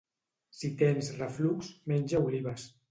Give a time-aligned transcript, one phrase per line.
[0.61, 2.69] Si tens reflux, menja olives.